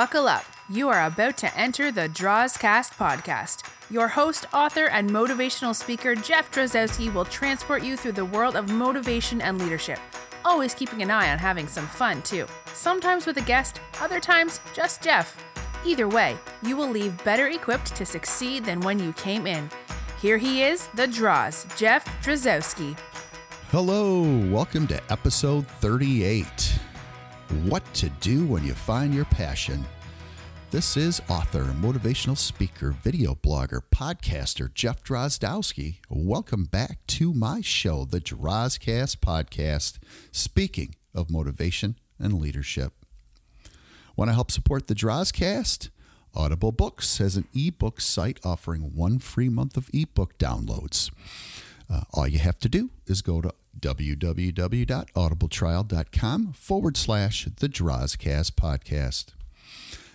Buckle 0.00 0.28
up. 0.28 0.46
You 0.70 0.88
are 0.88 1.04
about 1.04 1.36
to 1.36 1.54
enter 1.54 1.92
the 1.92 2.08
Drozcast 2.08 2.96
podcast. 2.96 3.64
Your 3.90 4.08
host, 4.08 4.46
author, 4.50 4.86
and 4.86 5.10
motivational 5.10 5.76
speaker, 5.76 6.14
Jeff 6.14 6.50
Drozdowski, 6.50 7.12
will 7.12 7.26
transport 7.26 7.84
you 7.84 7.98
through 7.98 8.12
the 8.12 8.24
world 8.24 8.56
of 8.56 8.72
motivation 8.72 9.42
and 9.42 9.58
leadership, 9.58 9.98
always 10.42 10.72
keeping 10.72 11.02
an 11.02 11.10
eye 11.10 11.30
on 11.30 11.36
having 11.36 11.68
some 11.68 11.86
fun, 11.86 12.22
too. 12.22 12.46
Sometimes 12.72 13.26
with 13.26 13.36
a 13.36 13.42
guest, 13.42 13.82
other 14.00 14.20
times 14.20 14.60
just 14.72 15.02
Jeff. 15.02 15.36
Either 15.84 16.08
way, 16.08 16.34
you 16.62 16.78
will 16.78 16.88
leave 16.88 17.22
better 17.22 17.48
equipped 17.48 17.94
to 17.94 18.06
succeed 18.06 18.64
than 18.64 18.80
when 18.80 18.98
you 18.98 19.12
came 19.12 19.46
in. 19.46 19.68
Here 20.18 20.38
he 20.38 20.62
is, 20.62 20.86
the 20.94 21.08
Droz, 21.08 21.66
Jeff 21.76 22.06
Drozdowski. 22.24 22.98
Hello, 23.70 24.22
welcome 24.50 24.86
to 24.86 25.12
episode 25.12 25.66
38 25.66 26.69
What 27.50 27.82
to 27.94 28.08
Do 28.20 28.46
When 28.46 28.64
You 28.64 28.74
Find 28.74 29.12
Your 29.12 29.24
Passion. 29.24 29.84
This 30.70 30.96
is 30.96 31.20
author, 31.28 31.64
motivational 31.64 32.38
speaker, 32.38 32.92
video 32.92 33.34
blogger, 33.34 33.80
podcaster 33.92 34.72
Jeff 34.72 35.02
Drozdowski. 35.02 35.96
Welcome 36.08 36.66
back 36.66 37.04
to 37.08 37.34
my 37.34 37.60
show, 37.60 38.04
the 38.04 38.20
Drozcast 38.20 39.16
Podcast, 39.16 39.98
speaking 40.30 40.94
of 41.12 41.28
motivation 41.28 41.96
and 42.20 42.40
leadership. 42.40 42.92
Want 44.14 44.28
to 44.28 44.34
help 44.34 44.52
support 44.52 44.86
the 44.86 44.94
Drozcast? 44.94 45.90
Audible 46.36 46.70
Books 46.70 47.18
has 47.18 47.36
an 47.36 47.48
ebook 47.52 48.00
site 48.00 48.38
offering 48.44 48.94
one 48.94 49.18
free 49.18 49.48
month 49.48 49.76
of 49.76 49.90
ebook 49.92 50.38
downloads. 50.38 51.10
Uh, 51.90 52.02
all 52.12 52.28
you 52.28 52.38
have 52.38 52.58
to 52.60 52.68
do 52.68 52.90
is 53.06 53.22
go 53.22 53.40
to 53.40 53.52
www.audibletrial.com 53.78 56.52
forward 56.52 56.96
slash 56.96 57.48
the 57.56 57.68
Drozcast 57.68 58.52
podcast. 58.52 59.26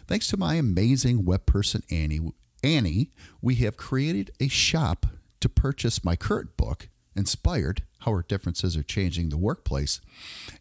Thanks 0.07 0.29
to 0.29 0.37
my 0.37 0.55
amazing 0.55 1.25
web 1.25 1.45
person, 1.45 1.83
Annie, 1.91 2.31
Annie, 2.63 3.11
we 3.41 3.55
have 3.55 3.75
created 3.75 4.31
a 4.39 4.47
shop 4.47 5.05
to 5.41 5.49
purchase 5.49 6.03
my 6.03 6.15
current 6.15 6.55
book, 6.57 6.89
Inspired 7.15 7.83
How 7.99 8.11
Our 8.11 8.23
Differences 8.23 8.77
Are 8.77 8.83
Changing 8.83 9.29
the 9.29 9.37
Workplace, 9.37 10.01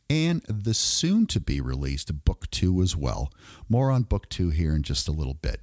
and 0.09 0.43
the 0.49 0.75
soon 0.75 1.27
to 1.29 1.41
be 1.41 1.61
released 1.61 2.25
book 2.25 2.51
two 2.51 2.83
as 2.83 2.97
well. 2.97 3.33
More 3.69 3.91
on 3.91 4.03
book 4.03 4.29
two 4.29 4.51
here 4.51 4.75
in 4.75 4.83
just 4.83 5.09
a 5.09 5.13
little 5.13 5.35
bit. 5.35 5.61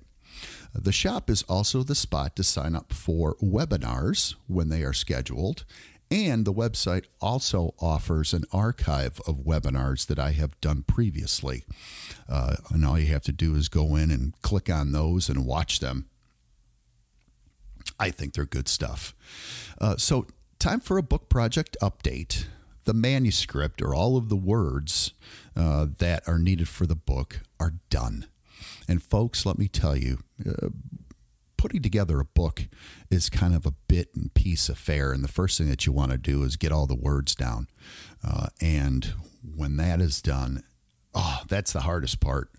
The 0.73 0.91
shop 0.91 1.29
is 1.29 1.43
also 1.43 1.83
the 1.83 1.95
spot 1.95 2.35
to 2.37 2.43
sign 2.43 2.75
up 2.75 2.93
for 2.93 3.35
webinars 3.41 4.35
when 4.47 4.69
they 4.69 4.83
are 4.83 4.93
scheduled. 4.93 5.65
And 6.09 6.43
the 6.43 6.53
website 6.53 7.05
also 7.21 7.73
offers 7.79 8.33
an 8.33 8.43
archive 8.51 9.21
of 9.25 9.45
webinars 9.45 10.05
that 10.07 10.19
I 10.19 10.31
have 10.31 10.59
done 10.59 10.83
previously. 10.83 11.63
Uh, 12.27 12.57
and 12.69 12.85
all 12.85 12.99
you 12.99 13.07
have 13.07 13.23
to 13.23 13.31
do 13.31 13.55
is 13.55 13.69
go 13.69 13.95
in 13.95 14.11
and 14.11 14.33
click 14.41 14.69
on 14.69 14.91
those 14.91 15.29
and 15.29 15.45
watch 15.45 15.79
them. 15.79 16.09
I 17.97 18.09
think 18.09 18.33
they're 18.33 18.45
good 18.45 18.67
stuff. 18.67 19.15
Uh, 19.79 19.95
so, 19.95 20.27
time 20.59 20.81
for 20.81 20.97
a 20.97 21.03
book 21.03 21.29
project 21.29 21.77
update. 21.81 22.45
The 22.83 22.93
manuscript 22.93 23.81
or 23.81 23.93
all 23.93 24.17
of 24.17 24.27
the 24.27 24.35
words 24.35 25.13
uh, 25.55 25.85
that 25.99 26.27
are 26.27 26.39
needed 26.39 26.67
for 26.67 26.85
the 26.85 26.95
book 26.95 27.41
are 27.59 27.75
done. 27.89 28.25
And 28.87 29.01
folks, 29.01 29.45
let 29.45 29.57
me 29.57 29.67
tell 29.67 29.95
you, 29.95 30.19
uh, 30.45 30.69
putting 31.57 31.81
together 31.81 32.19
a 32.19 32.25
book 32.25 32.67
is 33.11 33.29
kind 33.29 33.53
of 33.53 33.65
a 33.67 33.73
bit 33.87 34.09
and 34.15 34.33
piece 34.33 34.67
affair. 34.67 35.11
And 35.11 35.23
the 35.23 35.27
first 35.27 35.57
thing 35.57 35.69
that 35.69 35.85
you 35.85 35.91
want 35.91 36.11
to 36.11 36.17
do 36.17 36.43
is 36.43 36.55
get 36.55 36.71
all 36.71 36.87
the 36.87 36.95
words 36.95 37.35
down. 37.35 37.67
Uh, 38.23 38.47
and 38.59 39.13
when 39.55 39.77
that 39.77 40.01
is 40.01 40.21
done, 40.21 40.63
oh, 41.13 41.41
that's 41.47 41.71
the 41.71 41.81
hardest 41.81 42.19
part. 42.19 42.49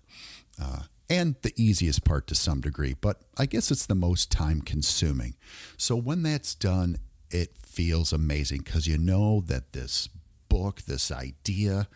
Uh, 0.61 0.83
and 1.09 1.35
the 1.41 1.53
easiest 1.57 2.03
part 2.05 2.27
to 2.27 2.35
some 2.35 2.61
degree, 2.61 2.95
but 2.99 3.21
I 3.37 3.45
guess 3.45 3.71
it's 3.71 3.85
the 3.85 3.93
most 3.93 4.31
time 4.31 4.61
consuming. 4.61 5.35
So 5.77 5.95
when 5.95 6.23
that's 6.23 6.55
done, 6.55 6.97
it 7.29 7.57
feels 7.57 8.13
amazing 8.13 8.61
because 8.63 8.87
you 8.87 8.97
know 8.97 9.43
that 9.47 9.73
this 9.73 10.07
book, 10.47 10.83
this 10.83 11.11
idea, 11.11 11.87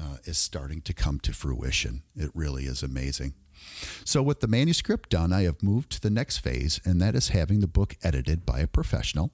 uh, 0.00 0.16
is 0.24 0.38
starting 0.38 0.80
to 0.82 0.92
come 0.92 1.20
to 1.20 1.32
fruition. 1.32 2.02
It 2.16 2.30
really 2.34 2.64
is 2.64 2.82
amazing. 2.82 3.34
So, 4.04 4.22
with 4.22 4.40
the 4.40 4.48
manuscript 4.48 5.10
done, 5.10 5.32
I 5.32 5.42
have 5.42 5.62
moved 5.62 5.90
to 5.92 6.00
the 6.00 6.10
next 6.10 6.38
phase, 6.38 6.80
and 6.84 7.00
that 7.00 7.14
is 7.14 7.28
having 7.28 7.60
the 7.60 7.66
book 7.66 7.96
edited 8.02 8.46
by 8.46 8.60
a 8.60 8.66
professional 8.66 9.32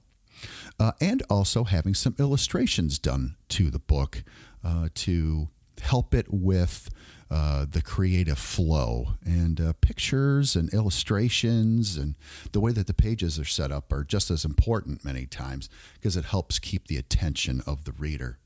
uh, 0.79 0.91
and 0.99 1.23
also 1.29 1.63
having 1.63 1.93
some 1.93 2.15
illustrations 2.19 2.99
done 2.99 3.35
to 3.49 3.69
the 3.69 3.79
book 3.79 4.23
uh, 4.63 4.89
to 4.95 5.49
help 5.81 6.13
it 6.13 6.27
with 6.29 6.89
uh, 7.31 7.65
the 7.69 7.81
creative 7.81 8.37
flow 8.37 9.15
and 9.25 9.59
uh, 9.59 9.73
pictures 9.81 10.55
and 10.55 10.71
illustrations 10.73 11.97
and 11.97 12.15
the 12.51 12.59
way 12.59 12.71
that 12.71 12.85
the 12.85 12.93
pages 12.93 13.39
are 13.39 13.45
set 13.45 13.71
up 13.71 13.91
are 13.91 14.03
just 14.03 14.29
as 14.29 14.45
important 14.45 15.03
many 15.03 15.25
times 15.25 15.67
because 15.95 16.15
it 16.15 16.25
helps 16.25 16.59
keep 16.59 16.87
the 16.87 16.97
attention 16.97 17.61
of 17.65 17.85
the 17.85 17.91
reader. 17.93 18.37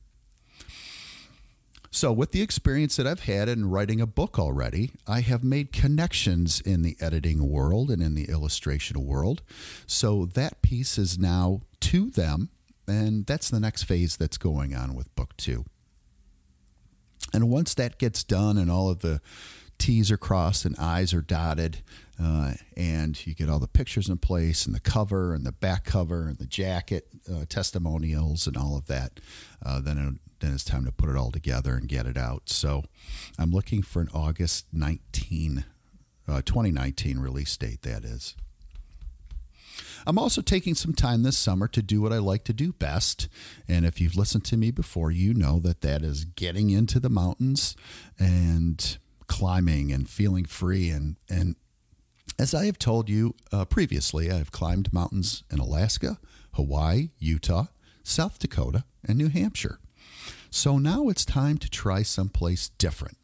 So, 1.90 2.12
with 2.12 2.31
the 2.31 2.42
experience 2.42 2.96
that 2.98 3.08
I've 3.08 3.22
had 3.22 3.50
in 3.50 3.70
writing 3.70 4.02
a 4.02 4.06
book 4.06 4.38
already, 4.38 4.92
I 5.08 5.22
have 5.22 5.44
made 5.44 5.72
connections 5.72 6.59
in 6.62 6.81
the 6.81 6.98
editing 7.00 7.50
world 7.50 7.90
and 7.90 8.02
in 8.02 8.14
the 8.14 8.25
illustration 8.25 9.06
world. 9.06 9.42
So, 9.86 10.25
that 10.25 10.62
piece 10.62 10.98
is 10.98 11.18
now 11.18 11.62
to 11.81 12.09
them, 12.09 12.50
and 12.88 13.25
that's 13.25 13.50
the 13.50 13.59
next 13.59 13.84
phase 13.84 14.18
that's 14.18 14.38
going 14.38 14.75
on 14.75 14.96
with 14.96 15.14
book 15.16 15.36
two. 15.38 15.66
And 17.34 17.50
once 17.50 17.74
that 17.74 17.98
gets 17.98 18.24
done 18.24 18.58
and 18.58 18.72
all 18.72 18.90
of 18.90 19.02
the 19.02 19.22
T's 19.78 20.12
are 20.12 20.18
crossed 20.18 20.66
and 20.66 20.75
I's 20.78 21.14
are 21.14 21.22
dotted, 21.22 21.84
uh, 22.22 22.54
and 22.75 23.25
you 23.28 23.36
get 23.36 23.50
all 23.50 23.59
the 23.59 23.68
pictures 23.68 24.09
in 24.09 24.18
place 24.18 24.66
and 24.66 24.74
the 24.74 24.80
cover 24.80 25.34
and 25.34 25.46
the 25.46 25.52
back 25.52 25.84
cover 25.84 26.28
and 26.28 26.38
the 26.38 26.48
jacket 26.48 27.08
uh, 27.31 27.46
testimonials 27.48 28.48
and 28.48 28.58
all 28.58 28.75
of 28.75 28.88
that, 28.88 29.19
uh, 29.64 29.80
then 29.80 30.19
then 30.40 30.53
it's 30.53 30.64
time 30.64 30.86
to 30.86 30.92
put 30.92 31.09
it 31.09 31.16
all 31.16 31.31
together 31.31 31.75
and 31.75 31.88
get 31.88 32.06
it 32.06 32.18
out. 32.18 32.50
So 32.50 32.84
I'm 33.38 33.52
looking 33.52 33.81
for 33.81 34.02
an 34.02 34.09
August 34.14 34.68
19, 34.72 35.66
uh, 36.28 36.42
2019 36.44 37.20
release 37.20 37.56
date. 37.58 37.81
That 37.81 38.03
is. 38.03 38.36
I'm 40.06 40.18
also 40.18 40.42
taking 40.42 40.74
some 40.74 40.94
time 40.94 41.24
this 41.24 41.38
summer 41.38 41.68
to 41.68 41.81
do 41.81 42.02
what 42.02 42.14
I 42.14 42.20
like 42.20 42.44
to 42.46 42.53
do 42.53 42.72
best. 42.72 43.28
And 43.68 43.86
if 43.86 44.00
you've 44.00 44.16
listened 44.16 44.46
to 44.46 44.58
me 44.58 44.72
before, 44.72 45.12
you 45.12 45.34
know 45.34 45.59
that 45.59 45.81
that 45.81 46.02
is 46.02 46.24
getting 46.24 46.69
into 46.69 47.00
the 47.00 47.09
mountains 47.09 47.75
and 48.18 48.98
climbing 49.28 49.92
and 49.92 50.09
feeling 50.09 50.46
free 50.46 50.90
and 50.90 51.18
and 51.30 51.58
as 52.40 52.54
I 52.54 52.66
have 52.66 52.78
told 52.78 53.09
you 53.09 53.34
uh, 53.52 53.66
previously, 53.66 54.30
I've 54.30 54.52
climbed 54.52 54.94
mountains 54.94 55.44
in 55.50 55.58
Alaska, 55.58 56.19
Hawaii, 56.54 57.09
Utah, 57.18 57.66
South 58.04 58.38
Dakota, 58.38 58.84
and 59.04 59.18
New 59.18 59.30
Hampshire. 59.30 59.80
So 60.50 60.78
now 60.78 61.09
it's 61.09 61.25
time 61.25 61.58
to 61.59 61.69
try 61.69 62.03
someplace 62.03 62.69
different. 62.69 63.18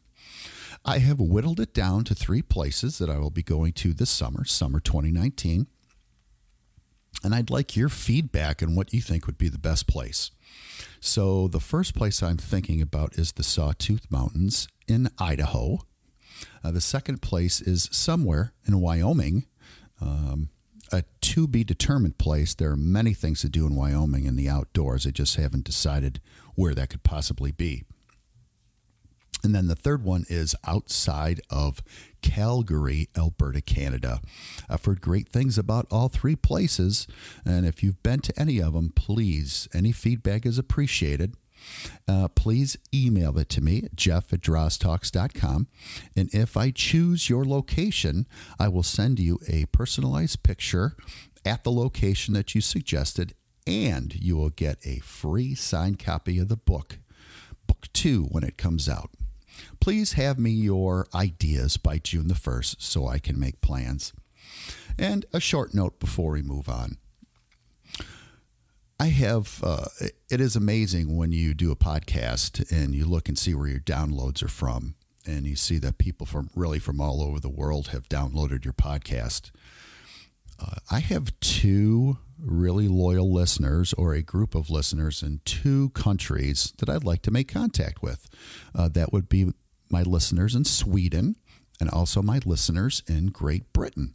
I 0.84 0.98
have 0.98 1.18
whittled 1.18 1.60
it 1.60 1.72
down 1.72 2.04
to 2.04 2.14
three 2.14 2.42
places 2.42 2.98
that 2.98 3.08
I 3.08 3.18
will 3.18 3.30
be 3.30 3.42
going 3.42 3.72
to 3.74 3.92
this 3.94 4.10
summer, 4.10 4.44
summer 4.44 4.80
2019. 4.80 5.66
And 7.22 7.34
I'd 7.34 7.48
like 7.48 7.74
your 7.74 7.88
feedback 7.88 8.62
on 8.62 8.74
what 8.74 8.92
you 8.92 9.00
think 9.00 9.26
would 9.26 9.38
be 9.38 9.48
the 9.48 9.58
best 9.58 9.86
place. 9.86 10.30
So, 11.00 11.48
the 11.48 11.60
first 11.60 11.94
place 11.94 12.22
I'm 12.22 12.36
thinking 12.36 12.82
about 12.82 13.14
is 13.14 13.32
the 13.32 13.42
Sawtooth 13.42 14.10
Mountains 14.10 14.68
in 14.86 15.10
Idaho. 15.18 15.80
Uh, 16.62 16.70
the 16.70 16.80
second 16.80 17.22
place 17.22 17.60
is 17.62 17.88
somewhere 17.90 18.52
in 18.66 18.80
Wyoming, 18.80 19.46
um, 20.00 20.50
a 20.94 21.04
to 21.20 21.46
be 21.46 21.64
determined 21.64 22.16
place. 22.16 22.54
There 22.54 22.70
are 22.70 22.76
many 22.76 23.12
things 23.12 23.42
to 23.42 23.48
do 23.48 23.66
in 23.66 23.74
Wyoming 23.74 24.24
in 24.24 24.36
the 24.36 24.48
outdoors. 24.48 25.06
I 25.06 25.10
just 25.10 25.36
haven't 25.36 25.64
decided 25.64 26.20
where 26.54 26.74
that 26.74 26.90
could 26.90 27.02
possibly 27.02 27.52
be. 27.52 27.84
And 29.42 29.54
then 29.54 29.66
the 29.66 29.76
third 29.76 30.02
one 30.02 30.24
is 30.30 30.56
outside 30.66 31.42
of 31.50 31.82
Calgary, 32.22 33.10
Alberta, 33.14 33.60
Canada. 33.60 34.20
I've 34.70 34.84
heard 34.84 35.02
great 35.02 35.28
things 35.28 35.58
about 35.58 35.86
all 35.90 36.08
three 36.08 36.34
places. 36.34 37.06
And 37.44 37.66
if 37.66 37.82
you've 37.82 38.02
been 38.02 38.20
to 38.20 38.40
any 38.40 38.62
of 38.62 38.72
them, 38.72 38.90
please, 38.96 39.68
any 39.74 39.92
feedback 39.92 40.46
is 40.46 40.56
appreciated. 40.56 41.34
Uh, 42.06 42.28
please 42.28 42.76
email 42.92 43.38
it 43.38 43.48
to 43.50 43.60
me, 43.60 43.88
jeff 43.94 44.32
at 44.32 44.40
droztalks.com. 44.40 45.68
And 46.16 46.32
if 46.34 46.56
I 46.56 46.70
choose 46.70 47.28
your 47.28 47.44
location, 47.44 48.26
I 48.58 48.68
will 48.68 48.82
send 48.82 49.18
you 49.18 49.38
a 49.48 49.66
personalized 49.66 50.42
picture 50.42 50.96
at 51.44 51.64
the 51.64 51.72
location 51.72 52.34
that 52.34 52.54
you 52.54 52.60
suggested, 52.60 53.34
and 53.66 54.14
you 54.14 54.36
will 54.36 54.50
get 54.50 54.78
a 54.84 54.98
free 55.00 55.54
signed 55.54 55.98
copy 55.98 56.38
of 56.38 56.48
the 56.48 56.56
book, 56.56 56.98
book 57.66 57.86
two, 57.92 58.24
when 58.24 58.44
it 58.44 58.56
comes 58.56 58.88
out. 58.88 59.10
Please 59.80 60.14
have 60.14 60.38
me 60.38 60.50
your 60.50 61.06
ideas 61.14 61.76
by 61.76 61.98
June 61.98 62.28
the 62.28 62.34
1st 62.34 62.76
so 62.78 63.06
I 63.06 63.18
can 63.18 63.38
make 63.38 63.60
plans. 63.60 64.12
And 64.98 65.26
a 65.32 65.40
short 65.40 65.74
note 65.74 65.98
before 65.98 66.32
we 66.32 66.42
move 66.42 66.68
on. 66.68 66.98
I 69.04 69.08
have, 69.08 69.60
uh, 69.62 69.84
it 70.30 70.40
is 70.40 70.56
amazing 70.56 71.14
when 71.14 71.30
you 71.30 71.52
do 71.52 71.70
a 71.70 71.76
podcast 71.76 72.72
and 72.72 72.94
you 72.94 73.04
look 73.04 73.28
and 73.28 73.38
see 73.38 73.52
where 73.52 73.68
your 73.68 73.78
downloads 73.80 74.42
are 74.42 74.48
from. 74.48 74.94
and 75.26 75.46
you 75.46 75.56
see 75.56 75.78
that 75.78 75.98
people 75.98 76.26
from 76.26 76.48
really 76.54 76.78
from 76.78 77.00
all 77.00 77.22
over 77.22 77.38
the 77.40 77.50
world 77.50 77.88
have 77.88 78.08
downloaded 78.08 78.64
your 78.64 78.74
podcast. 78.74 79.50
Uh, 80.58 80.76
I 80.90 81.00
have 81.00 81.38
two 81.40 82.18
really 82.38 82.88
loyal 82.88 83.32
listeners 83.32 83.92
or 83.94 84.14
a 84.14 84.22
group 84.22 84.54
of 84.54 84.70
listeners 84.70 85.22
in 85.22 85.40
two 85.44 85.90
countries 85.90 86.72
that 86.78 86.88
I'd 86.88 87.04
like 87.04 87.22
to 87.22 87.30
make 87.30 87.48
contact 87.48 88.02
with. 88.02 88.28
Uh, 88.74 88.88
that 88.88 89.12
would 89.12 89.28
be 89.28 89.52
my 89.90 90.02
listeners 90.02 90.54
in 90.54 90.64
Sweden 90.64 91.36
and 91.80 91.90
also 91.90 92.22
my 92.22 92.40
listeners 92.44 93.02
in 93.06 93.26
Great 93.26 93.72
Britain. 93.72 94.14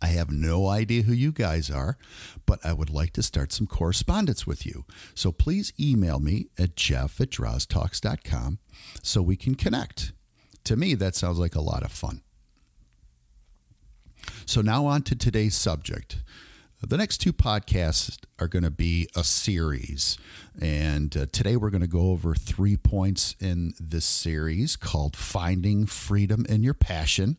I 0.00 0.08
have 0.08 0.30
no 0.30 0.68
idea 0.68 1.02
who 1.02 1.12
you 1.12 1.32
guys 1.32 1.70
are, 1.70 1.98
but 2.46 2.64
I 2.64 2.72
would 2.72 2.90
like 2.90 3.12
to 3.14 3.22
start 3.22 3.52
some 3.52 3.66
correspondence 3.66 4.46
with 4.46 4.64
you. 4.64 4.84
So 5.14 5.32
please 5.32 5.72
email 5.78 6.20
me 6.20 6.48
at 6.58 6.76
jeff 6.76 7.20
at 7.20 7.30
droztalks.com 7.30 8.58
so 9.02 9.22
we 9.22 9.36
can 9.36 9.54
connect. 9.56 10.12
To 10.64 10.76
me, 10.76 10.94
that 10.94 11.16
sounds 11.16 11.38
like 11.38 11.54
a 11.54 11.60
lot 11.60 11.82
of 11.82 11.90
fun. 11.90 12.22
So 14.46 14.60
now 14.60 14.86
on 14.86 15.02
to 15.02 15.16
today's 15.16 15.56
subject. 15.56 16.22
The 16.80 16.96
next 16.96 17.18
two 17.18 17.32
podcasts 17.32 18.18
are 18.38 18.46
going 18.46 18.62
to 18.62 18.70
be 18.70 19.08
a 19.16 19.24
series. 19.24 20.16
And 20.60 21.14
uh, 21.16 21.26
today 21.32 21.56
we're 21.56 21.70
going 21.70 21.80
to 21.80 21.88
go 21.88 22.12
over 22.12 22.36
three 22.36 22.76
points 22.76 23.34
in 23.40 23.74
this 23.80 24.04
series 24.04 24.76
called 24.76 25.16
Finding 25.16 25.86
Freedom 25.86 26.46
in 26.48 26.62
Your 26.62 26.74
Passion. 26.74 27.36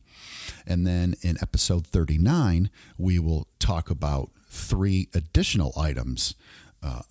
And 0.68 0.86
then 0.86 1.16
in 1.22 1.38
episode 1.42 1.88
39, 1.88 2.70
we 2.98 3.18
will 3.18 3.48
talk 3.60 3.90
about 3.90 4.30
three 4.50 5.08
additional 5.14 5.72
items 5.78 6.36
uh, 6.84 7.04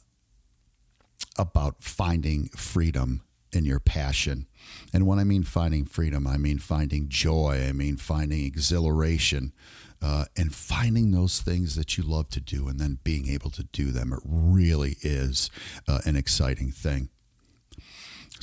about 1.38 1.80
finding 1.80 2.48
freedom 2.48 3.22
in 3.52 3.64
your 3.64 3.80
passion. 3.80 4.46
And 4.92 5.06
when 5.06 5.18
I 5.18 5.24
mean 5.24 5.42
finding 5.42 5.84
freedom, 5.84 6.26
I 6.26 6.36
mean 6.36 6.58
finding 6.58 7.08
joy, 7.08 7.66
I 7.68 7.72
mean 7.72 7.96
finding 7.96 8.44
exhilaration, 8.44 9.52
uh, 10.00 10.26
and 10.36 10.54
finding 10.54 11.10
those 11.10 11.40
things 11.40 11.74
that 11.74 11.96
you 11.96 12.04
love 12.04 12.28
to 12.30 12.40
do 12.40 12.68
and 12.68 12.78
then 12.78 12.98
being 13.02 13.28
able 13.28 13.50
to 13.50 13.64
do 13.64 13.90
them. 13.90 14.12
It 14.12 14.20
really 14.24 14.96
is 15.02 15.50
uh, 15.88 16.00
an 16.04 16.16
exciting 16.16 16.70
thing. 16.70 17.08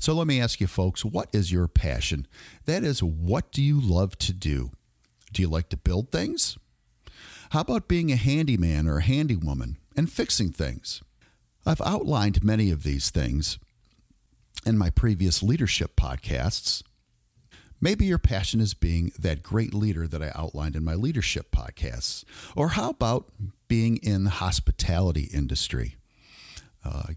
So 0.02 0.14
let 0.14 0.28
me 0.28 0.42
ask 0.42 0.60
you, 0.60 0.68
folks, 0.68 1.06
what 1.06 1.30
is 1.34 1.52
your 1.52 1.68
passion? 1.68 2.28
That 2.66 2.84
is, 2.84 3.02
what 3.02 3.52
do 3.52 3.64
you 3.64 3.80
love 3.80 4.18
to 4.20 4.34
do? 4.34 4.72
Do 5.32 5.42
you 5.42 5.48
like 5.48 5.70
to 5.70 5.78
build 5.78 6.12
things? 6.12 6.58
How 7.52 7.62
about 7.62 7.88
being 7.88 8.12
a 8.12 8.18
handyman 8.18 8.88
or 8.88 8.98
a 8.98 9.04
handywoman 9.04 9.78
and 9.96 10.12
fixing 10.12 10.52
things? 10.52 11.02
I've 11.66 11.82
outlined 11.82 12.44
many 12.44 12.70
of 12.70 12.84
these 12.84 13.10
things 13.10 13.58
in 14.66 14.78
my 14.78 14.90
previous 14.90 15.44
leadership 15.44 15.96
podcasts, 15.96 16.84
Maybe 17.82 18.06
your 18.06 18.18
passion 18.18 18.62
is 18.62 18.74
being 18.74 19.12
that 19.20 19.44
great 19.44 19.74
leader 19.74 20.08
that 20.08 20.24
I 20.24 20.32
outlined 20.34 20.76
in 20.76 20.84
my 20.84 20.96
leadership 20.96 21.52
podcasts. 21.52 22.24
Or 22.56 22.70
how 22.70 22.90
about 22.90 23.32
being 23.68 23.98
in 23.98 24.24
the 24.24 24.30
hospitality 24.30 25.30
industry, 25.34 25.96
uh, 26.84 27.10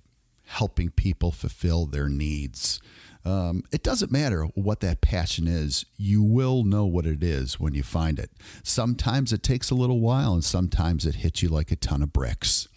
helping 0.45 0.91
people 0.91 1.31
fulfill 1.31 1.87
their 1.87 2.09
needs? 2.09 2.81
Um, 3.25 3.65
it 3.73 3.83
doesn't 3.83 4.13
matter 4.13 4.45
what 4.55 4.81
that 4.81 5.01
passion 5.01 5.47
is, 5.47 5.85
you 5.97 6.23
will 6.23 6.65
know 6.65 6.87
what 6.87 7.07
it 7.07 7.23
is 7.23 7.61
when 7.61 7.75
you 7.75 7.83
find 7.83 8.19
it. 8.19 8.31
Sometimes 8.63 9.33
it 9.33 9.43
takes 9.43 9.71
a 9.71 9.75
little 9.75 10.01
while, 10.01 10.35
and 10.35 10.45
sometimes 10.45 11.05
it 11.07 11.17
hits 11.17 11.43
you 11.43 11.49
like 11.49 11.71
a 11.71 11.77
ton 11.77 12.03
of 12.03 12.13
bricks. 12.13 12.69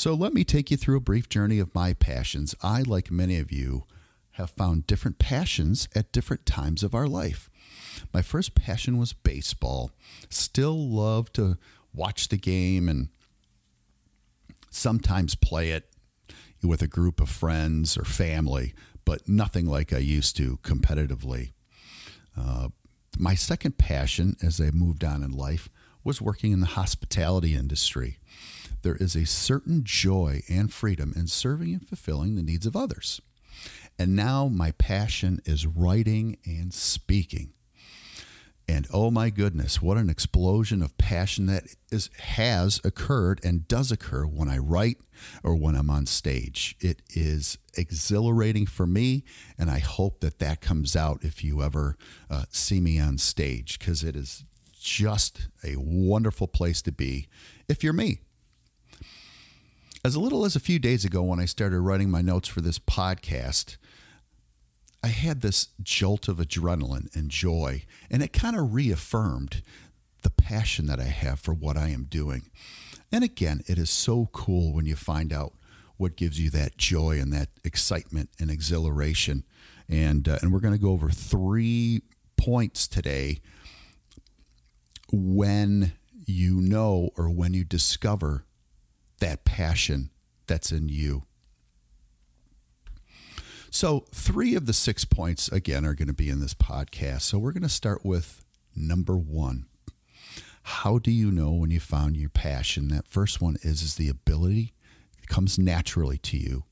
So, 0.00 0.14
let 0.14 0.32
me 0.32 0.44
take 0.44 0.70
you 0.70 0.78
through 0.78 0.96
a 0.96 1.00
brief 1.00 1.28
journey 1.28 1.58
of 1.58 1.74
my 1.74 1.92
passions. 1.92 2.54
I, 2.62 2.80
like 2.80 3.10
many 3.10 3.36
of 3.36 3.52
you, 3.52 3.84
have 4.30 4.48
found 4.48 4.86
different 4.86 5.18
passions 5.18 5.90
at 5.94 6.10
different 6.10 6.46
times 6.46 6.82
of 6.82 6.94
our 6.94 7.06
life. 7.06 7.50
My 8.10 8.22
first 8.22 8.54
passion 8.54 8.96
was 8.96 9.12
baseball. 9.12 9.90
Still 10.30 10.88
love 10.88 11.30
to 11.34 11.58
watch 11.92 12.28
the 12.28 12.38
game 12.38 12.88
and 12.88 13.10
sometimes 14.70 15.34
play 15.34 15.72
it 15.72 15.90
with 16.62 16.80
a 16.80 16.88
group 16.88 17.20
of 17.20 17.28
friends 17.28 17.98
or 17.98 18.04
family, 18.06 18.72
but 19.04 19.28
nothing 19.28 19.66
like 19.66 19.92
I 19.92 19.98
used 19.98 20.34
to 20.38 20.56
competitively. 20.62 21.52
Uh, 22.34 22.70
my 23.18 23.34
second 23.34 23.76
passion 23.76 24.38
as 24.42 24.62
I 24.62 24.70
moved 24.70 25.04
on 25.04 25.22
in 25.22 25.30
life 25.30 25.68
was 26.02 26.22
working 26.22 26.52
in 26.52 26.60
the 26.60 26.68
hospitality 26.68 27.54
industry. 27.54 28.16
There 28.82 28.96
is 28.96 29.14
a 29.14 29.26
certain 29.26 29.82
joy 29.84 30.42
and 30.48 30.72
freedom 30.72 31.12
in 31.16 31.26
serving 31.26 31.72
and 31.72 31.86
fulfilling 31.86 32.36
the 32.36 32.42
needs 32.42 32.66
of 32.66 32.76
others. 32.76 33.20
And 33.98 34.16
now 34.16 34.48
my 34.48 34.72
passion 34.72 35.40
is 35.44 35.66
writing 35.66 36.38
and 36.46 36.72
speaking. 36.72 37.52
And 38.70 38.86
oh 38.92 39.10
my 39.10 39.30
goodness, 39.30 39.82
what 39.82 39.96
an 39.96 40.08
explosion 40.08 40.80
of 40.80 40.96
passion 40.96 41.46
that 41.46 41.64
is 41.90 42.08
has 42.20 42.80
occurred 42.84 43.40
and 43.42 43.66
does 43.66 43.90
occur 43.90 44.24
when 44.26 44.48
I 44.48 44.58
write 44.58 44.98
or 45.42 45.56
when 45.56 45.74
I'm 45.74 45.90
on 45.90 46.06
stage. 46.06 46.76
It 46.78 47.02
is 47.10 47.58
exhilarating 47.76 48.66
for 48.66 48.86
me, 48.86 49.24
and 49.58 49.70
I 49.70 49.80
hope 49.80 50.20
that 50.20 50.38
that 50.38 50.60
comes 50.60 50.94
out 50.94 51.24
if 51.24 51.42
you 51.42 51.62
ever 51.62 51.96
uh, 52.30 52.44
see 52.50 52.80
me 52.80 53.00
on 53.00 53.18
stage 53.18 53.76
because 53.76 54.04
it 54.04 54.14
is 54.14 54.44
just 54.80 55.48
a 55.64 55.74
wonderful 55.76 56.46
place 56.46 56.80
to 56.82 56.92
be 56.92 57.26
if 57.68 57.82
you're 57.82 57.92
me. 57.92 58.20
As 60.02 60.16
little 60.16 60.46
as 60.46 60.56
a 60.56 60.60
few 60.60 60.78
days 60.78 61.04
ago, 61.04 61.22
when 61.22 61.40
I 61.40 61.44
started 61.44 61.80
writing 61.80 62.10
my 62.10 62.22
notes 62.22 62.48
for 62.48 62.62
this 62.62 62.78
podcast, 62.78 63.76
I 65.02 65.08
had 65.08 65.42
this 65.42 65.68
jolt 65.82 66.26
of 66.26 66.38
adrenaline 66.38 67.14
and 67.14 67.30
joy, 67.30 67.84
and 68.10 68.22
it 68.22 68.32
kind 68.32 68.56
of 68.56 68.72
reaffirmed 68.72 69.62
the 70.22 70.30
passion 70.30 70.86
that 70.86 71.00
I 71.00 71.04
have 71.04 71.38
for 71.38 71.52
what 71.52 71.76
I 71.76 71.88
am 71.88 72.04
doing. 72.04 72.50
And 73.12 73.22
again, 73.22 73.62
it 73.66 73.76
is 73.76 73.90
so 73.90 74.30
cool 74.32 74.72
when 74.72 74.86
you 74.86 74.96
find 74.96 75.34
out 75.34 75.52
what 75.98 76.16
gives 76.16 76.40
you 76.40 76.48
that 76.48 76.78
joy 76.78 77.20
and 77.20 77.30
that 77.34 77.50
excitement 77.62 78.30
and 78.38 78.50
exhilaration. 78.50 79.44
And, 79.86 80.26
uh, 80.26 80.38
and 80.40 80.50
we're 80.50 80.60
going 80.60 80.74
to 80.74 80.80
go 80.80 80.92
over 80.92 81.10
three 81.10 82.02
points 82.38 82.88
today 82.88 83.40
when 85.12 85.92
you 86.24 86.58
know 86.62 87.10
or 87.18 87.28
when 87.28 87.52
you 87.52 87.64
discover 87.64 88.46
that 89.20 89.44
passion 89.44 90.10
that's 90.46 90.72
in 90.72 90.88
you. 90.88 91.24
So, 93.70 94.04
three 94.12 94.56
of 94.56 94.66
the 94.66 94.72
six 94.72 95.04
points, 95.04 95.48
again, 95.48 95.86
are 95.86 95.94
going 95.94 96.08
to 96.08 96.12
be 96.14 96.28
in 96.28 96.40
this 96.40 96.54
podcast. 96.54 97.22
So, 97.22 97.38
we're 97.38 97.52
going 97.52 97.62
to 97.62 97.68
start 97.68 98.04
with 98.04 98.44
number 98.74 99.16
one. 99.16 99.66
How 100.62 100.98
do 100.98 101.12
you 101.12 101.30
know 101.30 101.52
when 101.52 101.70
you 101.70 101.78
found 101.78 102.16
your 102.16 102.30
passion? 102.30 102.88
That 102.88 103.06
first 103.06 103.40
one 103.40 103.56
is, 103.62 103.82
is 103.82 103.94
the 103.94 104.08
ability 104.08 104.72
it 105.22 105.28
comes 105.28 105.58
naturally 105.58 106.18
to 106.18 106.36
you. 106.36 106.64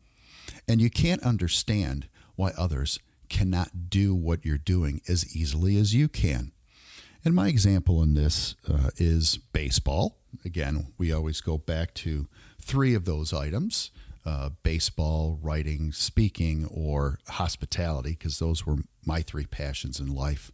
And 0.67 0.81
you 0.81 0.91
can't 0.91 1.23
understand 1.23 2.09
why 2.35 2.53
others 2.59 2.99
cannot 3.29 3.91
do 3.91 4.15
what 4.15 4.45
you're 4.45 4.59
doing 4.59 5.01
as 5.09 5.37
easily 5.37 5.77
as 5.77 5.95
you 5.95 6.09
can. 6.09 6.53
And 7.29 7.35
my 7.35 7.49
example 7.49 8.03
in 8.03 8.15
this 8.15 8.55
uh, 8.67 8.89
is 8.97 9.37
baseball. 9.37 10.17
Again, 10.47 10.95
we 10.97 11.13
always 11.13 11.43
go 11.43 11.59
back 11.59 11.93
to 11.97 12.27
three 12.59 12.95
of 12.95 13.05
those 13.05 13.35
items 13.35 13.91
uh, 14.25 14.49
baseball, 14.63 15.39
writing, 15.43 15.93
speaking, 15.93 16.67
or 16.73 17.19
hospitality, 17.29 18.13
because 18.13 18.39
those 18.39 18.65
were 18.65 18.79
my 19.05 19.21
three 19.21 19.45
passions 19.45 20.01
in 20.01 20.15
life. 20.15 20.51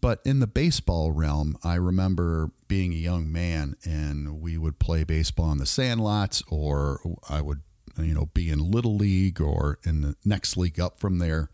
But 0.00 0.20
in 0.24 0.38
the 0.38 0.46
baseball 0.46 1.10
realm, 1.10 1.58
I 1.64 1.74
remember 1.74 2.52
being 2.68 2.92
a 2.92 2.96
young 2.96 3.32
man 3.32 3.74
and 3.84 4.40
we 4.40 4.56
would 4.56 4.78
play 4.78 5.02
baseball 5.02 5.50
in 5.50 5.58
the 5.58 5.64
sandlots, 5.64 6.44
or 6.48 7.00
I 7.28 7.40
would, 7.40 7.62
you 8.00 8.14
know, 8.14 8.26
be 8.34 8.50
in 8.50 8.70
Little 8.70 8.94
League 8.94 9.40
or 9.40 9.80
in 9.82 10.02
the 10.02 10.14
next 10.24 10.56
league 10.56 10.78
up 10.78 11.00
from 11.00 11.18
there. 11.18 11.50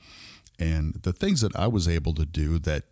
And 0.58 0.94
the 1.02 1.12
things 1.12 1.40
that 1.40 1.54
I 1.56 1.66
was 1.66 1.88
able 1.88 2.14
to 2.14 2.26
do 2.26 2.58
that 2.60 2.84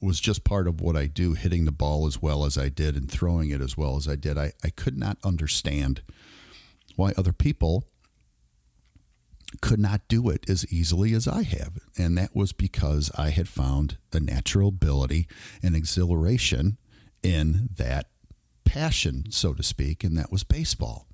was 0.00 0.20
just 0.20 0.44
part 0.44 0.66
of 0.66 0.80
what 0.80 0.96
I 0.96 1.06
do, 1.06 1.34
hitting 1.34 1.64
the 1.64 1.72
ball 1.72 2.06
as 2.06 2.20
well 2.20 2.44
as 2.44 2.58
I 2.58 2.68
did 2.68 2.96
and 2.96 3.10
throwing 3.10 3.50
it 3.50 3.60
as 3.60 3.76
well 3.76 3.96
as 3.96 4.06
I 4.08 4.16
did. 4.16 4.36
I, 4.36 4.52
I 4.62 4.70
could 4.70 4.96
not 4.96 5.18
understand 5.24 6.02
why 6.96 7.12
other 7.16 7.32
people 7.32 7.84
could 9.60 9.80
not 9.80 10.08
do 10.08 10.28
it 10.28 10.48
as 10.48 10.66
easily 10.72 11.14
as 11.14 11.28
I 11.28 11.42
have. 11.42 11.78
And 11.96 12.18
that 12.18 12.34
was 12.34 12.52
because 12.52 13.10
I 13.16 13.30
had 13.30 13.48
found 13.48 13.98
a 14.12 14.20
natural 14.20 14.68
ability 14.68 15.26
and 15.62 15.76
exhilaration 15.76 16.76
in 17.22 17.70
that 17.76 18.08
passion, 18.64 19.30
so 19.30 19.54
to 19.54 19.62
speak, 19.62 20.04
and 20.04 20.16
that 20.18 20.32
was 20.32 20.44
baseball. 20.44 21.06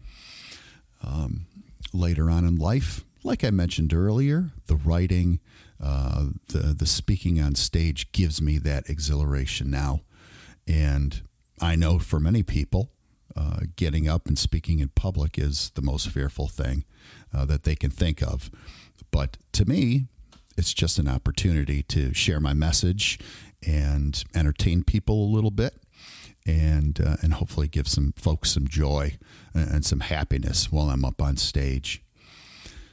Um, 1.03 1.47
later 1.93 2.31
on 2.31 2.45
in 2.45 2.57
life, 2.57 3.05
like 3.23 3.45
I 3.45 3.51
mentioned 3.51 3.93
earlier, 3.93 4.51
the 4.67 4.77
writing, 4.77 5.41
uh, 5.83 6.27
the 6.49 6.75
the 6.75 6.87
speaking 6.87 7.41
on 7.41 7.55
stage 7.55 8.13
gives 8.13 8.41
me 8.41 8.59
that 8.59 8.89
exhilaration 8.89 9.71
now, 9.71 10.01
and 10.67 11.23
I 11.61 11.77
know 11.77 11.99
for 11.99 12.21
many 12.21 12.43
people, 12.43 12.91
uh, 13.37 13.61
getting 13.77 14.09
up 14.09 14.27
and 14.27 14.39
speaking 14.39 14.81
in 14.81 14.89
public 14.91 15.39
is 15.39 15.71
the 15.75 15.83
most 15.83 16.09
fearful 16.09 16.49
thing 16.49 16.85
uh, 17.35 17.45
that 17.47 17.65
they 17.65 17.75
can 17.75 17.91
think 17.91 18.23
of. 18.23 18.51
But 19.11 19.39
to 19.53 19.65
me, 19.65 20.07
it's 20.57 20.75
just 20.75 20.99
an 20.99 21.09
opportunity 21.09 21.83
to 21.85 22.13
share 22.13 22.41
my 22.41 22.53
message 22.53 23.19
and 23.67 24.23
entertain 24.35 24.85
people 24.85 25.25
a 25.25 25.33
little 25.35 25.51
bit 25.51 25.75
and 26.47 27.01
uh, 27.01 27.17
and 27.23 27.35
hopefully 27.35 27.69
give 27.69 27.89
some 27.89 28.13
folks 28.17 28.51
some 28.51 28.67
joy 28.67 29.17
and 29.55 29.85
some 29.85 30.01
happiness 30.01 30.71
while 30.73 30.91
I'm 30.91 31.05
up 31.05 31.21
on 31.23 31.37
stage. 31.37 32.03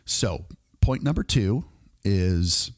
So, 0.05 0.45
point 0.81 1.03
number 1.03 1.23
2 1.23 1.63
is 2.03 2.71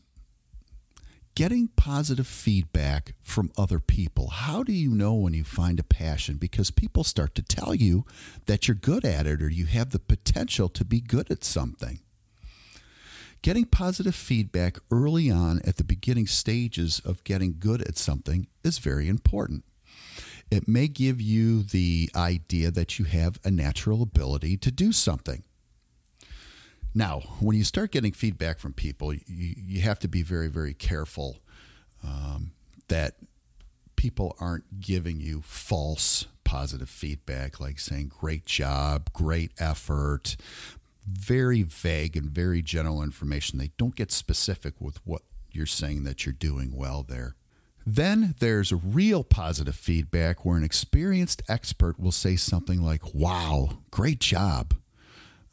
getting 1.40 1.70
positive 1.78 2.28
feedback 2.28 3.14
from 3.22 3.50
other 3.58 3.80
people. 3.80 4.28
How 4.28 4.62
do 4.62 4.74
you 4.74 4.90
know 4.90 5.14
when 5.14 5.34
you 5.34 5.46
find 5.46 5.80
a 5.80 5.84
passion? 5.84 6.36
Because 6.36 6.70
people 6.70 7.06
start 7.06 7.34
to 7.36 7.42
tell 7.42 7.74
you 7.74 8.04
that 8.48 8.68
you're 8.68 8.76
good 8.76 9.06
at 9.06 9.26
it 9.26 9.42
or 9.42 9.48
you 9.48 9.66
have 9.68 9.92
the 9.92 10.00
potential 10.00 10.68
to 10.68 10.84
be 10.84 11.00
good 11.00 11.32
at 11.32 11.46
something. 11.46 12.02
Getting 13.42 13.64
positive 13.64 14.16
feedback 14.16 14.80
early 14.92 15.32
on 15.32 15.62
at 15.64 15.78
the 15.78 15.86
beginning 15.86 16.28
stages 16.28 17.00
of 17.06 17.24
getting 17.24 17.56
good 17.58 17.84
at 17.84 17.98
something 17.98 18.48
is 18.66 18.80
very 18.80 19.08
important. 19.08 19.64
It 20.52 20.68
may 20.68 20.90
give 20.90 21.22
you 21.22 21.64
the 21.64 22.10
idea 22.18 22.70
that 22.70 23.00
you 23.00 23.06
have 23.06 23.40
a 23.46 23.50
natural 23.50 24.02
ability 24.02 24.58
to 24.58 24.72
do 24.72 24.92
something. 24.92 25.46
Now, 27.00 27.22
when 27.40 27.56
you 27.56 27.64
start 27.64 27.94
getting 27.94 28.12
feedback 28.12 28.60
from 28.60 28.74
people, 28.74 29.14
you, 29.14 29.22
you 29.26 29.80
have 29.84 30.00
to 30.00 30.10
be 30.10 30.22
very, 30.22 30.50
very 30.50 30.74
careful 30.74 31.38
um, 32.04 32.52
that 32.90 33.16
people 33.96 34.36
aren't 34.42 34.82
giving 34.82 35.22
you 35.22 35.40
false 35.40 36.26
positive 36.44 36.90
feedback, 36.90 37.62
like 37.62 37.80
saying, 37.80 38.12
great 38.20 38.46
job, 38.46 39.14
great 39.14 39.54
effort, 39.60 40.36
very 41.08 41.64
vague 41.64 42.18
and 42.18 42.32
very 42.32 42.62
general 42.62 43.02
information. 43.02 43.60
They 43.60 43.72
don't 43.78 43.96
get 43.96 44.12
specific 44.12 44.74
with 44.82 44.98
what 45.06 45.22
you're 45.54 45.66
saying 45.66 46.04
that 46.04 46.26
you're 46.26 46.34
doing 46.34 46.76
well 46.76 47.06
there. 47.08 47.38
Then 47.88 48.36
there's 48.40 48.74
real 48.74 49.24
positive 49.24 49.76
feedback 49.76 50.44
where 50.44 50.58
an 50.58 50.66
experienced 50.66 51.44
expert 51.48 51.98
will 51.98 52.12
say 52.12 52.36
something 52.36 52.82
like, 52.82 53.14
Wow, 53.14 53.84
great 53.90 54.20
job 54.20 54.74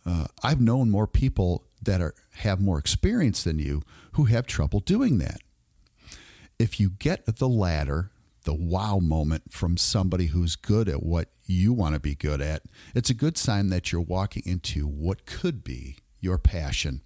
uh, 0.07 0.27
I've 0.43 0.61
known 0.61 0.91
more 0.91 1.07
people 1.07 1.65
that 1.83 2.01
are 2.01 2.15
have 2.37 2.61
more 2.61 2.79
experience 2.79 3.43
than 3.43 3.59
you 3.59 3.83
who 4.13 4.25
have 4.25 4.47
trouble 4.47 4.81
doing 4.81 5.19
that. 5.19 5.41
If 6.59 6.81
you 6.81 6.91
get 6.91 7.27
the 7.27 7.49
latter, 7.49 8.11
the 8.45 8.55
wow 8.55 8.99
moment 8.99 9.53
from 9.53 9.77
somebody 9.77 10.27
who's 10.27 10.57
good 10.57 10.89
at 10.89 11.03
what 11.03 11.29
you 11.45 11.73
want 11.73 11.95
to 11.95 12.01
be 12.01 12.15
good 12.15 12.41
at, 12.41 12.63
it's 12.95 13.11
a 13.11 13.15
good 13.15 13.37
sign 13.37 13.69
that 13.71 13.93
you're 13.93 14.01
walking 14.01 14.43
into 14.47 14.87
what 14.87 15.27
could 15.27 15.63
be 15.63 15.99
your 16.21 16.39
passion. 16.39 17.03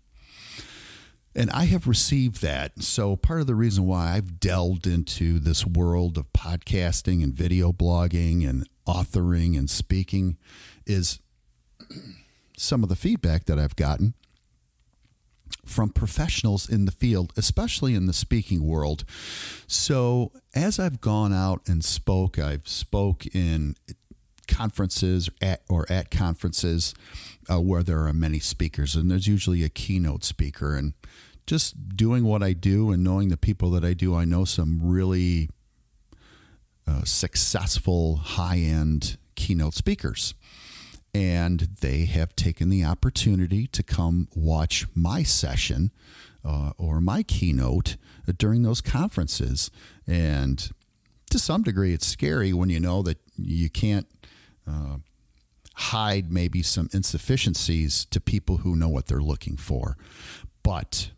And 1.35 1.51
I 1.51 1.65
have 1.67 1.87
received 1.87 2.43
that. 2.43 2.83
So, 2.83 3.17
part 3.17 3.41
of 3.41 3.47
the 3.47 3.55
reason 3.55 3.87
why 3.87 4.15
I've 4.15 4.41
delved 4.41 4.87
into 4.87 5.39
this 5.39 5.65
world 5.65 6.19
of 6.19 6.33
podcasting 6.33 7.23
and 7.23 7.33
video 7.33 7.73
blogging 7.73 8.49
and 8.49 8.69
authoring 8.87 9.57
and 9.57 9.71
speaking 9.71 10.37
is 10.87 11.21
some 12.71 12.85
of 12.85 12.89
the 12.89 12.95
feedback 12.95 13.47
that 13.47 13.59
I've 13.59 13.75
gotten 13.75 14.15
from 15.67 15.91
professionals 15.91 16.69
in 16.69 16.85
the 16.85 16.93
field, 16.93 17.33
especially 17.37 17.97
in 17.97 18.07
the 18.07 18.13
speaking 18.13 18.65
world. 18.65 19.05
So, 19.67 20.31
as 20.55 20.79
I've 20.79 21.01
gone 21.01 21.33
out 21.33 21.63
and 21.67 21.85
spoke, 21.85 22.39
I've 22.39 22.69
spoke 22.69 23.27
in 23.35 23.75
conferences 24.47 25.29
at, 25.43 25.63
or 25.69 25.85
at 25.91 26.13
conferences 26.13 26.95
uh, 27.51 27.61
where 27.61 27.83
there 27.83 28.07
are 28.07 28.13
many 28.13 28.39
speakers, 28.39 28.95
and 28.95 29.11
there's 29.11 29.27
usually 29.27 29.65
a 29.65 29.69
keynote 29.69 30.23
speaker. 30.23 30.77
And 30.77 30.95
just 31.49 31.97
doing 31.97 32.23
what 32.23 32.41
I 32.41 32.53
do 32.53 32.93
and 32.93 33.03
knowing 33.03 33.31
the 33.31 33.37
people 33.37 33.73
that 33.73 33.85
I 33.85 33.95
do, 33.95 34.15
I 34.15 34.25
know 34.25 34.45
some 34.45 34.79
really 34.81 35.51
uh, 36.87 37.03
successful 37.03 38.15
high 38.15 38.59
end 38.59 39.17
keynote 39.35 39.75
speakers 39.75 40.35
and 41.13 41.61
they 41.81 42.05
have 42.05 42.37
taken 42.37 42.71
the 42.71 42.85
opportunity 42.85 43.67
to 43.69 43.83
come 43.83 44.29
watch 44.35 44.87
my 44.95 45.23
session 45.23 45.91
uh, 46.45 46.73
or 46.79 47.01
my 47.01 47.23
keynote 47.23 47.97
during 48.39 48.63
those 48.63 48.81
conferences. 48.81 49.71
And 50.07 50.71
to 51.31 51.39
some 51.39 51.63
degree, 51.63 51.93
it's 51.93 52.07
scary 52.07 52.53
when 52.53 52.71
you 52.71 52.81
know 52.81 53.03
that 53.03 53.19
you 53.37 53.69
can't 53.71 54.07
uh, 54.69 54.99
hide 55.75 56.31
maybe 56.31 56.63
some 56.63 56.89
insufficiencies 56.93 58.05
to 58.07 58.21
people 58.21 58.59
who 58.59 58.77
know 58.77 58.89
what 58.89 59.07
they're 59.07 59.21
looking 59.21 59.57
for. 59.57 59.97
But 60.63 61.11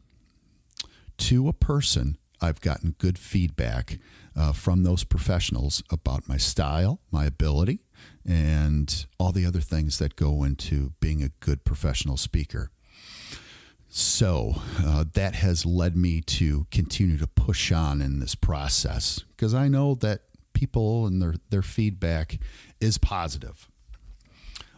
to 1.19 1.49
a 1.49 1.53
person, 1.53 2.17
I've 2.41 2.61
gotten 2.61 2.97
good 2.99 3.19
feedback 3.19 3.99
uh, 4.37 4.53
from 4.53 4.83
those 4.83 5.05
professionals 5.05 5.83
about 5.91 6.29
my 6.29 6.37
style, 6.37 7.01
my 7.11 7.25
ability, 7.25 7.81
and 8.27 9.07
all 9.19 9.33
the 9.33 9.47
other 9.47 9.61
things 9.61 9.99
that 9.99 10.17
go 10.17 10.45
into 10.45 10.93
being 11.01 11.23
a 11.23 11.31
good 11.41 11.65
professional 11.65 12.17
speaker. 12.17 12.71
So 13.89 14.55
uh, 14.79 15.05
that 15.15 15.35
has 15.35 15.67
led 15.67 15.97
me 15.97 16.23
to 16.23 16.67
continue 16.71 17.19
to 17.19 17.27
push 17.27 17.71
on 17.71 18.01
in 18.01 18.21
this 18.21 18.35
process 18.35 19.21
because 19.37 19.53
I 19.53 19.69
know 19.69 19.95
that 19.97 20.23
people 20.55 21.07
and 21.07 21.21
their, 21.21 21.35
their 21.51 21.63
feedback 21.63 22.39
is 22.81 22.97
positive. 22.97 23.69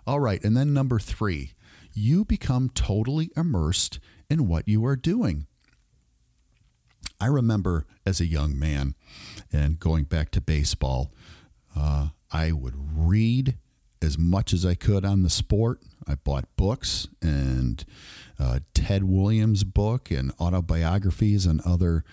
All 0.06 0.20
right. 0.20 0.42
And 0.42 0.56
then 0.56 0.74
number 0.74 0.98
three, 0.98 1.52
you 1.92 2.24
become 2.24 2.70
totally 2.70 3.30
immersed 3.36 4.00
in 4.28 4.48
what 4.48 4.66
you 4.66 4.84
are 4.84 4.96
doing. 4.96 5.46
I 7.20 7.26
remember 7.26 7.86
as 8.04 8.20
a 8.20 8.26
young 8.26 8.58
man 8.58 8.94
and 9.52 9.78
going 9.78 10.04
back 10.04 10.30
to 10.32 10.40
baseball, 10.40 11.12
uh, 11.76 12.08
I 12.34 12.50
would 12.50 12.74
read 12.76 13.56
as 14.02 14.18
much 14.18 14.52
as 14.52 14.66
I 14.66 14.74
could 14.74 15.04
on 15.04 15.22
the 15.22 15.30
sport. 15.30 15.80
I 16.06 16.16
bought 16.16 16.44
books 16.56 17.06
and 17.22 17.82
uh, 18.38 18.58
Ted 18.74 19.04
Williams' 19.04 19.62
book 19.62 20.10
and 20.10 20.32
autobiographies 20.40 21.46
and 21.46 21.60
other 21.62 22.04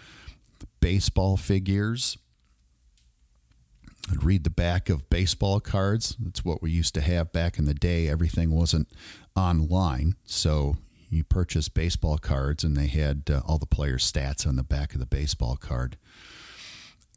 baseball 0.79 1.37
figures. 1.37 2.19
I'd 4.11 4.23
read 4.23 4.43
the 4.43 4.51
back 4.51 4.89
of 4.89 5.09
baseball 5.09 5.59
cards. 5.59 6.15
That's 6.19 6.45
what 6.45 6.61
we 6.61 6.69
used 6.69 6.93
to 6.95 7.01
have 7.01 7.31
back 7.31 7.57
in 7.57 7.65
the 7.65 7.73
day. 7.73 8.07
Everything 8.07 8.51
wasn't 8.51 8.89
online. 9.35 10.15
So 10.25 10.77
you 11.09 11.23
purchased 11.23 11.73
baseball 11.73 12.19
cards 12.19 12.63
and 12.63 12.77
they 12.77 12.87
had 12.87 13.23
uh, 13.29 13.41
all 13.45 13.57
the 13.57 13.65
players' 13.65 14.09
stats 14.09 14.45
on 14.47 14.55
the 14.55 14.63
back 14.63 14.93
of 14.93 14.99
the 14.99 15.05
baseball 15.07 15.55
card. 15.55 15.97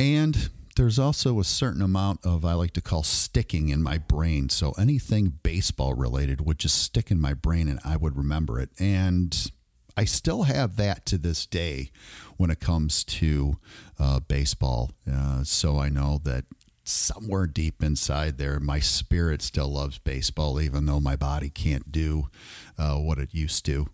And 0.00 0.48
there's 0.76 0.98
also 0.98 1.38
a 1.38 1.44
certain 1.44 1.82
amount 1.82 2.20
of 2.24 2.44
I 2.44 2.54
like 2.54 2.72
to 2.72 2.80
call 2.80 3.02
sticking 3.02 3.68
in 3.68 3.82
my 3.82 3.98
brain. 3.98 4.48
So 4.48 4.72
anything 4.72 5.38
baseball 5.42 5.94
related 5.94 6.40
would 6.40 6.58
just 6.58 6.82
stick 6.82 7.10
in 7.10 7.20
my 7.20 7.34
brain 7.34 7.68
and 7.68 7.78
I 7.84 7.96
would 7.96 8.16
remember 8.16 8.58
it. 8.58 8.70
And 8.78 9.50
I 9.96 10.04
still 10.04 10.44
have 10.44 10.76
that 10.76 11.06
to 11.06 11.18
this 11.18 11.46
day 11.46 11.90
when 12.36 12.50
it 12.50 12.58
comes 12.58 13.04
to 13.04 13.58
uh, 13.98 14.20
baseball. 14.20 14.90
Uh, 15.10 15.44
so 15.44 15.78
I 15.78 15.88
know 15.88 16.20
that 16.24 16.44
somewhere 16.82 17.46
deep 17.46 17.82
inside 17.82 18.36
there, 18.36 18.60
my 18.60 18.80
spirit 18.80 19.42
still 19.42 19.68
loves 19.68 19.98
baseball, 19.98 20.60
even 20.60 20.86
though 20.86 21.00
my 21.00 21.16
body 21.16 21.48
can't 21.48 21.90
do 21.90 22.28
uh, 22.76 22.96
what 22.96 23.18
it 23.18 23.32
used 23.32 23.64
to. 23.66 23.86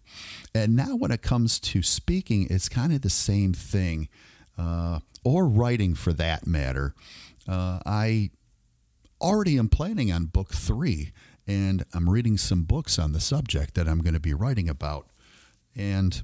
And 0.55 0.75
now, 0.75 0.97
when 0.97 1.13
it 1.13 1.23
comes 1.23 1.61
to 1.61 1.83
speaking, 1.83 2.49
it's 2.51 2.69
kind 2.69 2.93
of 2.93 3.03
the 3.03 3.11
same 3.11 3.53
thing. 3.53 4.09
Uh, 4.59 5.01
or 5.25 5.47
writing 5.47 5.95
for 5.95 6.13
that 6.13 6.47
matter. 6.47 6.95
Uh, 7.49 7.81
I 7.85 8.31
already 9.21 9.59
am 9.59 9.69
planning 9.69 10.13
on 10.13 10.27
book 10.27 10.53
three, 10.55 11.13
and 11.47 11.85
I'm 11.93 12.09
reading 12.09 12.39
some 12.39 12.63
books 12.63 12.99
on 12.99 13.13
the 13.13 13.21
subject 13.21 13.75
that 13.75 13.89
I'm 13.89 14.01
going 14.01 14.15
to 14.15 14.21
be 14.21 14.35
writing 14.35 14.69
about. 14.69 15.09
And 15.77 16.23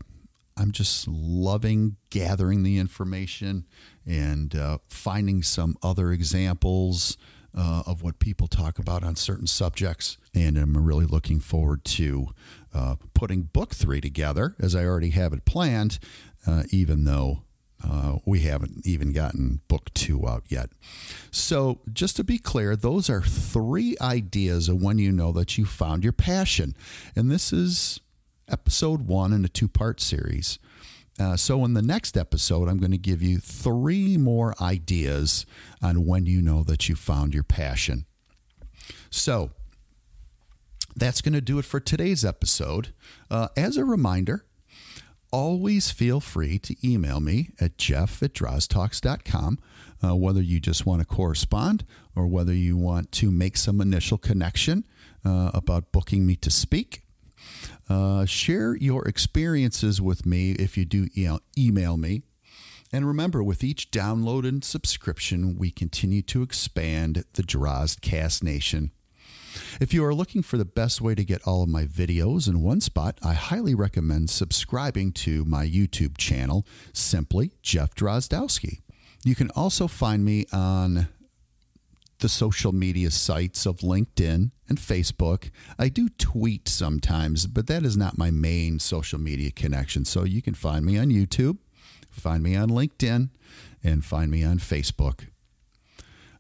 I'm 0.57 0.73
just 0.73 1.07
loving 1.07 1.97
gathering 2.11 2.63
the 2.63 2.79
information 2.79 3.67
and 4.07 4.55
uh, 4.55 4.79
finding 4.89 5.43
some 5.43 5.77
other 5.83 6.13
examples 6.13 7.19
uh, 7.57 7.83
of 7.87 8.03
what 8.03 8.19
people 8.19 8.47
talk 8.47 8.79
about 8.79 9.03
on 9.03 9.17
certain 9.17 9.47
subjects. 9.47 10.19
And 10.35 10.57
I'm 10.57 10.77
really 10.77 11.07
looking 11.07 11.41
forward 11.41 11.85
to 11.85 12.29
uh, 12.75 12.97
putting 13.15 13.43
book 13.43 13.75
three 13.75 14.01
together 14.01 14.55
as 14.61 14.75
I 14.75 14.85
already 14.85 15.11
have 15.11 15.33
it 15.33 15.45
planned, 15.45 15.99
uh, 16.47 16.65
even 16.71 17.05
though 17.05 17.43
uh, 17.89 18.19
we 18.25 18.41
haven't 18.41 18.87
even 18.87 19.13
gotten 19.13 19.61
book 19.69 19.93
two 19.95 20.27
out 20.27 20.45
yet. 20.49 20.71
So, 21.31 21.81
just 21.93 22.17
to 22.17 22.25
be 22.25 22.39
clear, 22.39 22.75
those 22.75 23.09
are 23.09 23.23
three 23.23 23.97
ideas 24.01 24.69
of 24.69 24.83
when 24.83 24.99
you 24.99 25.13
know 25.13 25.33
that 25.33 25.57
you 25.57 25.65
found 25.65 26.03
your 26.03 26.13
passion. 26.13 26.75
And 27.15 27.31
this 27.31 27.53
is 27.53 28.01
episode 28.49 29.07
one 29.07 29.33
in 29.33 29.45
a 29.45 29.49
two 29.49 29.69
part 29.69 30.01
series. 30.01 30.59
Uh, 31.19 31.37
so, 31.37 31.65
in 31.65 31.75
the 31.75 31.83
next 31.83 32.17
episode, 32.17 32.69
I'm 32.69 32.79
going 32.79 32.91
to 32.91 32.99
give 32.99 33.23
you 33.23 33.39
three 33.39 34.17
more 34.17 34.55
ideas 34.61 35.47
on 35.83 36.07
when 36.07 36.27
you 36.27 36.43
know 36.43 36.63
that 36.65 36.89
you 36.89 36.97
found 36.97 37.35
your 37.35 37.45
passion. 37.45 38.07
So, 39.11 39.51
that's 40.97 41.21
going 41.21 41.35
to 41.35 41.41
do 41.41 41.59
it 41.59 41.65
for 41.65 41.79
today's 41.79 42.25
episode. 42.25 42.93
Uh, 43.31 43.49
as 43.57 43.77
a 43.77 43.85
reminder, 43.85 44.45
always 45.31 45.91
feel 45.91 46.21
free 46.21 46.59
to 46.61 46.77
email 46.85 47.21
me 47.21 47.51
at 47.61 47.79
jeff 47.79 48.23
at 48.23 48.35
droztalks.com, 48.35 49.59
uh, 50.05 50.17
whether 50.17 50.43
you 50.43 50.61
just 50.61 50.87
want 50.87 51.01
to 51.01 51.07
correspond 51.07 51.85
or 52.15 52.27
whether 52.27 52.55
you 52.55 52.77
want 52.77 53.13
to 53.13 53.31
make 53.31 53.57
some 53.57 53.81
initial 53.81 54.19
connection 54.19 54.85
uh, 55.25 55.51
about 55.55 55.93
booking 55.93 56.27
me 56.27 56.37
to 56.37 56.51
speak. 56.51 57.03
Uh, 57.89 58.25
share 58.25 58.75
your 58.77 59.07
experiences 59.07 60.01
with 60.01 60.27
me 60.27 60.53
if 60.53 60.77
you 60.77 60.85
do 60.85 61.07
email 61.57 61.97
me. 61.97 62.23
And 62.93 63.07
remember, 63.07 63.43
with 63.43 63.65
each 63.65 63.91
download 63.91 64.47
and 64.47 64.65
subscription, 64.65 65.57
we 65.59 65.71
continue 65.71 66.23
to 66.23 66.43
expand 66.43 67.25
the 67.35 67.43
Drozcast 67.43 68.43
Nation. 68.43 68.93
If 69.79 69.93
you 69.93 70.03
are 70.07 70.15
looking 70.15 70.43
for 70.43 70.57
the 70.57 70.65
best 70.65 71.03
way 71.03 71.15
to 71.15 71.23
get 71.23 71.43
all 71.47 71.63
of 71.63 71.69
my 71.69 71.85
videos 71.85 72.49
in 72.49 72.63
one 72.63 72.81
spot, 72.81 73.19
I 73.23 73.35
highly 73.35 73.75
recommend 73.75 74.31
subscribing 74.31 75.13
to 75.13 75.45
my 75.45 75.67
YouTube 75.67 76.17
channel, 76.17 76.67
simply 76.95 77.53
Jeff 77.61 77.95
Drozdowski. 77.95 78.81
You 79.23 79.35
can 79.35 79.51
also 79.51 79.87
find 79.87 80.25
me 80.25 80.47
on 80.51 81.09
the 82.21 82.29
social 82.31 82.73
media 82.73 83.11
sites 83.11 83.67
of 83.67 83.79
LinkedIn 83.79 84.51
and 84.67 84.79
Facebook. 84.79 85.51
I 85.79 85.91
do 85.91 86.09
tweet 86.09 86.69
sometimes, 86.69 87.47
but 87.47 87.67
that 87.67 87.85
is 87.85 87.99
not 87.99 88.17
my 88.17 88.31
main 88.31 88.79
social 88.79 89.21
media 89.21 89.51
connection. 89.51 90.07
So 90.07 90.25
you 90.25 90.41
can 90.41 90.55
find 90.55 90.87
me 90.87 90.97
on 90.97 91.09
YouTube, 91.09 91.59
find 92.11 92.43
me 92.43 92.57
on 92.57 92.71
LinkedIn, 92.71 93.29
and 93.85 94.03
find 94.03 94.31
me 94.31 94.43
on 94.43 94.59
Facebook. 94.59 95.27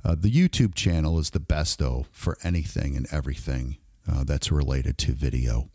Uh, 0.06 0.14
the 0.16 0.30
YouTube 0.30 0.72
channel 0.76 1.18
is 1.18 1.30
the 1.30 1.40
best, 1.40 1.80
though, 1.80 2.06
for 2.12 2.38
anything 2.44 2.96
and 2.96 3.08
everything 3.10 3.76
uh, 4.08 4.22
that's 4.22 4.52
related 4.52 4.96
to 4.98 5.10
video. 5.10 5.68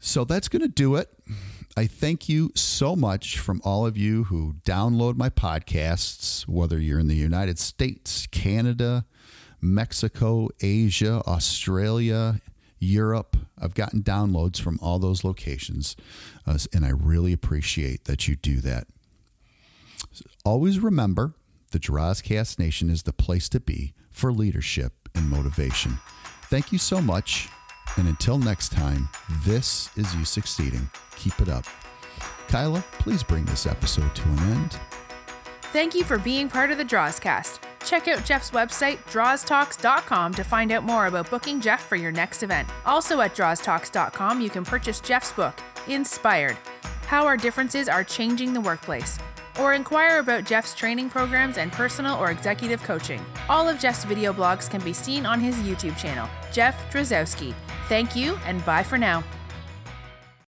So 0.00 0.24
that's 0.24 0.48
going 0.48 0.62
to 0.62 0.68
do 0.68 0.96
it. 0.96 1.08
I 1.76 1.86
thank 1.86 2.28
you 2.28 2.50
so 2.56 2.96
much 2.96 3.38
from 3.38 3.60
all 3.64 3.86
of 3.86 3.96
you 3.96 4.24
who 4.24 4.56
download 4.64 5.16
my 5.16 5.30
podcasts, 5.30 6.48
whether 6.48 6.80
you're 6.80 6.98
in 6.98 7.06
the 7.06 7.14
United 7.14 7.60
States, 7.60 8.26
Canada, 8.26 9.06
Mexico, 9.60 10.48
Asia, 10.60 11.22
Australia, 11.24 12.40
Europe. 12.80 13.36
I've 13.60 13.74
gotten 13.74 14.02
downloads 14.02 14.60
from 14.60 14.80
all 14.82 14.98
those 14.98 15.22
locations, 15.22 15.94
uh, 16.44 16.58
and 16.72 16.84
I 16.84 16.90
really 16.90 17.32
appreciate 17.32 18.06
that 18.06 18.26
you 18.26 18.34
do 18.34 18.60
that. 18.62 18.88
Always 20.44 20.80
remember 20.80 21.34
the 21.76 21.80
Drozcast 21.80 22.58
Nation 22.58 22.88
is 22.88 23.02
the 23.02 23.12
place 23.12 23.50
to 23.50 23.60
be 23.60 23.92
for 24.10 24.32
leadership 24.32 24.94
and 25.14 25.28
motivation. 25.28 25.98
Thank 26.44 26.72
you 26.72 26.78
so 26.78 27.02
much. 27.02 27.50
And 27.98 28.08
until 28.08 28.38
next 28.38 28.72
time, 28.72 29.10
this 29.44 29.90
is 29.94 30.14
you 30.16 30.24
succeeding. 30.24 30.88
Keep 31.16 31.38
it 31.42 31.50
up. 31.50 31.66
Kyla, 32.48 32.82
please 32.92 33.22
bring 33.22 33.44
this 33.44 33.66
episode 33.66 34.14
to 34.14 34.22
an 34.22 34.38
end. 34.38 34.78
Thank 35.64 35.94
you 35.94 36.02
for 36.02 36.18
being 36.18 36.48
part 36.48 36.70
of 36.70 36.78
the 36.78 36.84
Drozcast. 36.84 37.58
Check 37.84 38.08
out 38.08 38.24
Jeff's 38.24 38.52
website, 38.52 38.96
droztalks.com, 39.12 40.32
to 40.32 40.44
find 40.44 40.72
out 40.72 40.82
more 40.82 41.08
about 41.08 41.28
booking 41.28 41.60
Jeff 41.60 41.86
for 41.86 41.96
your 41.96 42.10
next 42.10 42.42
event. 42.42 42.66
Also 42.86 43.20
at 43.20 43.36
droztalks.com, 43.36 44.40
you 44.40 44.48
can 44.48 44.64
purchase 44.64 44.98
Jeff's 44.98 45.34
book, 45.34 45.60
Inspired 45.88 46.56
How 47.02 47.26
Our 47.26 47.36
Differences 47.36 47.86
Are 47.86 48.02
Changing 48.02 48.54
the 48.54 48.62
Workplace, 48.62 49.18
or 49.60 49.74
inquire 49.74 50.18
about 50.18 50.44
Jeff's 50.44 50.74
training 50.74 51.10
programs 51.10 51.58
and 51.58 51.72
personal 51.72 52.16
or 52.18 52.30
executive 52.30 52.82
coaching. 52.82 53.24
All 53.48 53.68
of 53.68 53.78
Jeff's 53.78 54.04
video 54.04 54.32
blogs 54.32 54.70
can 54.70 54.80
be 54.82 54.92
seen 54.92 55.26
on 55.26 55.40
his 55.40 55.56
YouTube 55.56 55.96
channel, 55.96 56.28
Jeff 56.52 56.90
Drozdowski. 56.92 57.54
Thank 57.88 58.16
you, 58.16 58.38
and 58.46 58.64
bye 58.64 58.82
for 58.82 58.98
now. 58.98 59.22